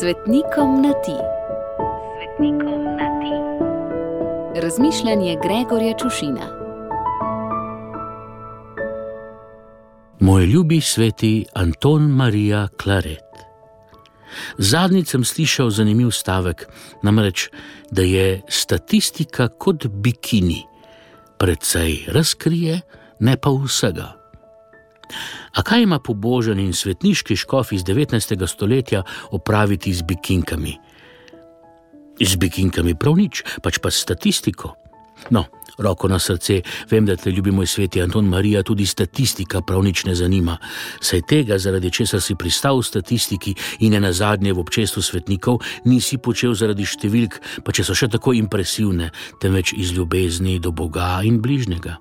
[0.00, 1.16] Svetnikom na ti.
[2.16, 3.34] Svetnikom na ti.
[4.60, 6.46] Razmišljanje Gregorja Čušina.
[10.20, 13.32] Moj ljubi sveti Anton Marija Claret.
[14.58, 16.68] Zadnjič sem slišal zanimiv stavek,
[17.02, 17.48] namreč,
[17.90, 20.62] da je statistika kot bikini,
[21.38, 22.80] predvsej razkrije,
[23.18, 24.25] ne pa vsega.
[25.56, 28.46] A kaj ima pobožen in svetniški škof iz 19.
[28.46, 30.76] stoletja opraviti z bikinkami?
[32.20, 34.76] Z bikinkami prav nič, pač pa s statistiko.
[35.30, 35.44] No,
[35.78, 40.04] roko na srce, vem, da te ljubi moj sveti Anton Marija, tudi statistika prav nič
[40.04, 40.56] ne zanima.
[41.00, 45.60] Saj tega, zaradi česar si pristal v statistiki in ne na zadnje v občestvu svetnikov,
[45.84, 51.20] nisi počel zaradi številk, pa če so še tako impresivne, temveč iz ljubezni do Boga
[51.24, 51.98] in bližnjega.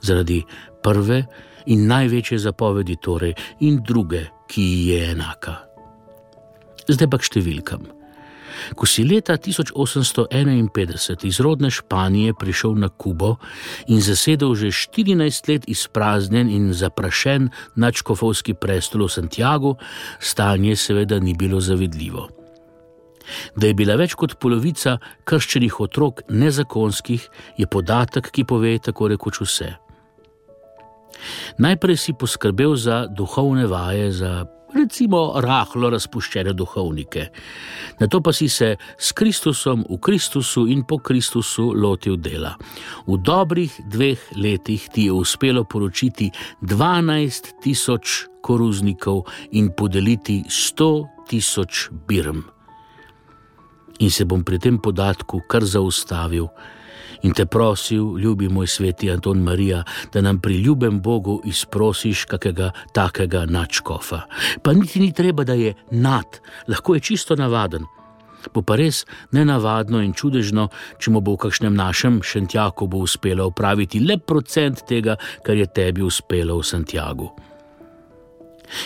[0.00, 0.44] Zaradi
[0.84, 1.24] prve
[1.66, 5.56] in največje zapovedi, torej, in druge, ki ji je enaka.
[6.88, 7.88] Zdaj pa k številkam.
[8.74, 13.36] Ko si leta 1851 iz rodne Španije prišel na Kubo
[13.88, 19.76] in zasedel že 14 let izpraznjen in zaprašen načkofovski prestol v Santiago,
[20.20, 22.28] stanje seveda ni bilo zavidljivo.
[23.54, 29.40] Da je bila več kot polovica krščenih otrok nezakonskih, je podatek, ki pove tako rekoč
[29.44, 29.70] vse.
[31.58, 37.26] Najprej si poskrbel za duhovne vaje, za recimo rahlo razpuščene duhovnike.
[38.00, 42.54] Na to pa si se s Kristusom v Kristusu in po Kristusu lotil dela.
[43.06, 46.30] V dobrih dveh letih ti je uspelo poročiti
[46.62, 52.42] 12 tisoč koruznikov in podeliti 100 tisoč birm.
[54.00, 56.48] In se bom pri tem podatku kar zaustavil
[57.22, 62.70] in te prosil, ljubi moj sveti Anton Marija, da nam pri ljubem Bogu izprosiš kakega
[62.92, 64.20] takega načkofa.
[64.62, 67.84] Pa niti ni treba, da je nad, lahko je čisto navaden.
[68.54, 74.00] Bo pa res nenavadno in čudežno, če mu bo v kakšnem našem šentjaku uspelo upraviti
[74.00, 77.34] le procent tega, kar je tebi uspelo v Santiago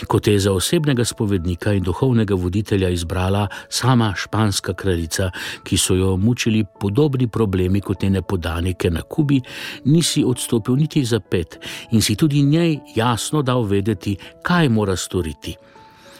[0.07, 5.31] kot je za osebnega spovednika in duhovnega voditelja izbrala sama španska kraljica,
[5.63, 9.41] ki so jo mučili podobni problemi kot njene podanike na Kubi,
[9.85, 11.59] nisi odstopil niti za pet
[11.91, 15.55] in si tudi njej jasno dal vedeti, kaj mora storiti.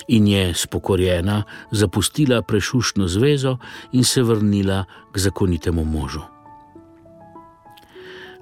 [0.07, 3.57] In je spokorjena zapustila prešušno zvezo
[3.91, 6.34] in se vrnila k zakonitemu možu.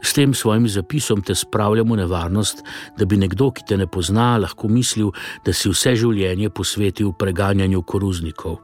[0.03, 2.63] S tem svojim zapisom te spravljamo nevarnost,
[2.97, 5.13] da bi nekdo, ki te ne pozna, lahko mislil,
[5.45, 8.59] da si vse življenje posvetil preganjanju koruznikov.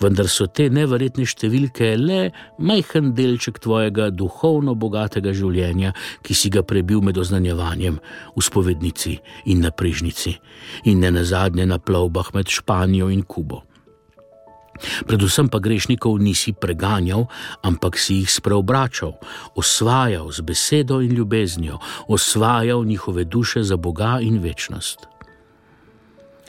[0.00, 2.20] Vendar so te neverjetne številke le
[2.58, 5.94] majhen delček tvojega duhovno bogatega življenja,
[6.24, 7.98] ki si ga prebil med oznanjevanjem
[8.36, 9.16] v spovednici
[9.52, 10.36] in na prižnici,
[10.84, 13.64] in ne nazadnje na plovbah med Španijo in Kubo.
[15.06, 17.26] Predvsem pa grešnikov nisi preganjal,
[17.62, 19.16] ampak si jih spreobračal,
[19.54, 21.78] osvajal z besedo in ljubeznijo,
[22.08, 25.06] osvajal njihove duše za Boga in večnost.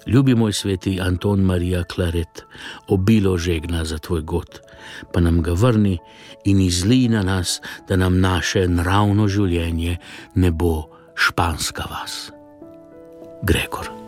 [0.08, 2.44] Ljubi moj sveti Anton Marija Claret,
[2.88, 4.60] obilo žegna za tvoj god,
[5.14, 5.98] pa nam ga vrni
[6.46, 9.98] in izli na nas, da nam naše naravno življenje
[10.36, 12.32] ne bo španska vas.
[13.44, 14.01] Gregor.